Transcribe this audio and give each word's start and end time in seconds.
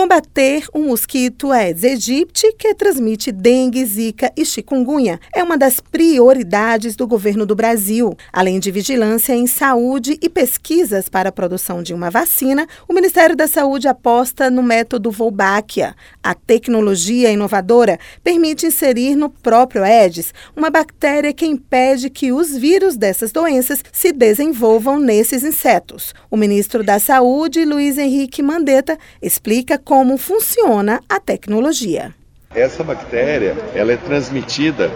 Combater 0.00 0.64
o 0.72 0.78
mosquito 0.78 1.52
Aedes 1.52 1.84
aegypti, 1.84 2.54
que 2.54 2.74
transmite 2.74 3.30
dengue, 3.30 3.84
zika 3.84 4.32
e 4.34 4.46
chikungunya, 4.46 5.20
é 5.30 5.44
uma 5.44 5.58
das 5.58 5.78
prioridades 5.78 6.96
do 6.96 7.06
governo 7.06 7.44
do 7.44 7.54
Brasil. 7.54 8.16
Além 8.32 8.58
de 8.58 8.70
vigilância 8.70 9.34
em 9.34 9.46
saúde 9.46 10.18
e 10.22 10.30
pesquisas 10.30 11.10
para 11.10 11.28
a 11.28 11.32
produção 11.32 11.82
de 11.82 11.92
uma 11.92 12.08
vacina, 12.08 12.66
o 12.88 12.94
Ministério 12.94 13.36
da 13.36 13.46
Saúde 13.46 13.88
aposta 13.88 14.48
no 14.48 14.62
método 14.62 15.10
Wolbachia. 15.10 15.94
A 16.22 16.32
tecnologia 16.32 17.30
inovadora 17.30 17.98
permite 18.24 18.64
inserir 18.64 19.14
no 19.14 19.28
próprio 19.28 19.84
Aedes 19.84 20.32
uma 20.56 20.70
bactéria 20.70 21.34
que 21.34 21.44
impede 21.44 22.08
que 22.08 22.32
os 22.32 22.56
vírus 22.56 22.96
dessas 22.96 23.32
doenças 23.32 23.84
se 23.92 24.12
desenvolvam 24.12 24.98
nesses 24.98 25.44
insetos. 25.44 26.14
O 26.30 26.38
ministro 26.38 26.82
da 26.82 26.98
Saúde, 26.98 27.66
Luiz 27.66 27.98
Henrique 27.98 28.42
Mandetta, 28.42 28.98
explica 29.20 29.78
como 29.90 30.16
funciona 30.16 31.00
a 31.08 31.18
tecnologia. 31.18 32.14
Essa 32.54 32.84
bactéria, 32.84 33.56
ela 33.74 33.90
é 33.90 33.96
transmitida 33.96 34.88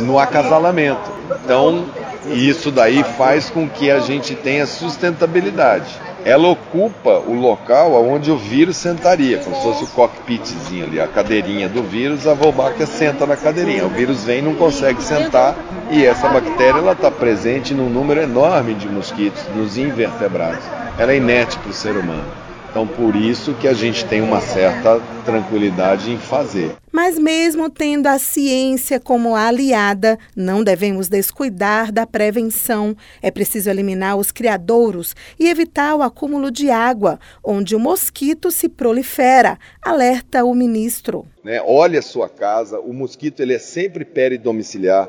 no 0.00 0.18
acasalamento. 0.18 1.12
Então, 1.44 1.86
isso 2.32 2.72
daí 2.72 3.04
faz 3.04 3.48
com 3.48 3.68
que 3.68 3.88
a 3.88 4.00
gente 4.00 4.34
tenha 4.34 4.66
sustentabilidade. 4.66 5.94
Ela 6.24 6.48
ocupa 6.48 7.20
o 7.20 7.34
local 7.34 7.92
onde 8.04 8.32
o 8.32 8.36
vírus 8.36 8.76
sentaria, 8.76 9.38
como 9.38 9.54
se 9.54 9.62
fosse 9.62 9.84
o 9.84 9.94
cockpitzinho 9.94 10.86
ali, 10.86 11.00
a 11.00 11.06
cadeirinha 11.06 11.68
do 11.68 11.84
vírus, 11.84 12.26
a 12.26 12.34
Wolbachia 12.34 12.84
senta 12.84 13.26
na 13.26 13.36
cadeirinha. 13.36 13.86
O 13.86 13.90
vírus 13.90 14.24
vem 14.24 14.42
não 14.42 14.56
consegue 14.56 15.00
sentar 15.04 15.54
e 15.88 16.04
essa 16.04 16.28
bactéria 16.28 16.80
ela 16.80 16.94
está 16.94 17.12
presente 17.12 17.72
num 17.72 17.88
número 17.88 18.20
enorme 18.20 18.74
de 18.74 18.88
mosquitos 18.88 19.44
nos 19.54 19.78
invertebrados. 19.78 20.64
Ela 20.98 21.12
é 21.12 21.16
inerte 21.16 21.56
para 21.60 21.70
o 21.70 21.72
ser 21.72 21.96
humano. 21.96 22.45
Então, 22.76 22.86
por 22.86 23.16
isso 23.16 23.54
que 23.54 23.66
a 23.66 23.72
gente 23.72 24.04
tem 24.04 24.20
uma 24.20 24.38
certa 24.38 25.00
tranquilidade 25.24 26.12
em 26.12 26.18
fazer. 26.18 26.76
Mas, 26.92 27.18
mesmo 27.18 27.70
tendo 27.70 28.06
a 28.06 28.18
ciência 28.18 29.00
como 29.00 29.34
aliada, 29.34 30.18
não 30.36 30.62
devemos 30.62 31.08
descuidar 31.08 31.90
da 31.90 32.06
prevenção. 32.06 32.94
É 33.22 33.30
preciso 33.30 33.70
eliminar 33.70 34.18
os 34.18 34.30
criadouros 34.30 35.16
e 35.38 35.48
evitar 35.48 35.94
o 35.94 36.02
acúmulo 36.02 36.50
de 36.50 36.70
água, 36.70 37.18
onde 37.42 37.74
o 37.74 37.80
mosquito 37.80 38.50
se 38.50 38.68
prolifera, 38.68 39.58
alerta 39.80 40.44
o 40.44 40.54
ministro. 40.54 41.24
Né? 41.42 41.62
Olhe 41.62 41.96
a 41.96 42.02
sua 42.02 42.28
casa, 42.28 42.78
o 42.78 42.92
mosquito 42.92 43.40
ele 43.40 43.54
é 43.54 43.58
sempre 43.58 44.04
peridomiciliar. 44.04 45.08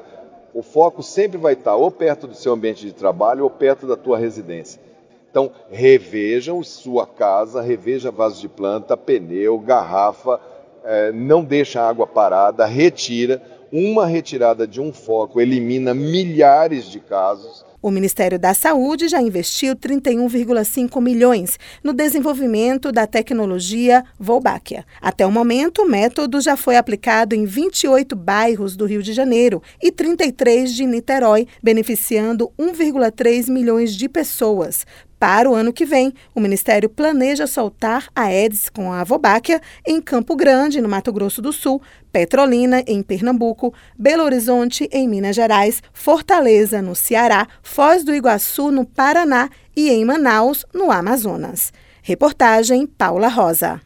O 0.53 0.63
foco 0.63 1.03
sempre 1.03 1.37
vai 1.37 1.51
estar 1.51 1.75
ou 1.75 1.91
perto 1.91 2.27
do 2.27 2.33
seu 2.33 2.53
ambiente 2.53 2.85
de 2.85 2.93
trabalho 2.93 3.43
ou 3.43 3.49
perto 3.49 3.85
da 3.85 3.97
tua 3.97 4.17
residência. 4.17 4.87
Então, 5.29 5.51
revejam 5.69 6.63
sua 6.63 7.05
casa, 7.05 7.61
reveja 7.61 8.11
vaso 8.11 8.41
de 8.41 8.47
planta, 8.47 8.97
pneu, 8.97 9.59
garrafa, 9.59 10.39
é, 10.83 11.11
não 11.11 11.43
deixa 11.43 11.81
a 11.81 11.89
água 11.89 12.07
parada, 12.07 12.65
retira. 12.65 13.41
Uma 13.71 14.05
retirada 14.05 14.65
de 14.65 14.79
um 14.79 14.93
foco 14.93 15.41
elimina 15.41 15.93
milhares 15.93 16.85
de 16.85 17.01
casos. 17.01 17.65
O 17.79 17.91
Ministério 17.91 18.39
da 18.39 18.55
Saúde 18.55 19.07
já 19.07 19.21
investiu 19.21 19.75
31,5 19.75 20.99
milhões 20.99 21.59
no 21.83 21.93
desenvolvimento 21.93 22.91
da 22.91 23.05
tecnologia 23.05 24.03
Volbáquia. 24.19 24.83
Até 24.99 25.25
o 25.25 25.31
momento, 25.31 25.83
o 25.83 25.87
método 25.87 26.41
já 26.41 26.57
foi 26.57 26.75
aplicado 26.75 27.35
em 27.35 27.45
28 27.45 28.15
bairros 28.15 28.75
do 28.75 28.85
Rio 28.85 29.03
de 29.03 29.13
Janeiro 29.13 29.61
e 29.81 29.91
33 29.91 30.73
de 30.73 30.87
Niterói, 30.87 31.47
beneficiando 31.61 32.51
1,3 32.59 33.47
milhões 33.47 33.93
de 33.93 34.09
pessoas. 34.09 34.83
Para 35.19 35.49
o 35.49 35.55
ano 35.55 35.73
que 35.73 35.85
vem, 35.85 36.13
o 36.35 36.39
Ministério 36.39 36.87
planeja 36.87 37.47
soltar 37.47 38.07
a 38.15 38.23
Aedes 38.23 38.69
com 38.69 38.93
a 38.93 39.01
Avobáquia 39.01 39.59
em 39.85 39.99
Campo 39.99 40.35
Grande, 40.35 40.79
no 40.79 40.87
Mato 40.87 41.11
Grosso 41.11 41.41
do 41.41 41.51
Sul, 41.51 41.81
Petrolina, 42.11 42.83
em 42.85 43.01
Pernambuco, 43.01 43.73
Belo 43.97 44.23
Horizonte, 44.23 44.87
em 44.91 45.07
Minas 45.07 45.35
Gerais, 45.35 45.81
Fortaleza, 45.91 46.83
no 46.83 46.95
Ceará, 46.95 47.47
Foz 47.63 48.03
do 48.03 48.13
Iguaçu, 48.13 48.71
no 48.71 48.85
Paraná 48.85 49.49
e 49.75 49.89
em 49.89 50.05
Manaus, 50.05 50.63
no 50.71 50.91
Amazonas. 50.91 51.73
Reportagem 52.03 52.85
Paula 52.85 53.27
Rosa. 53.27 53.81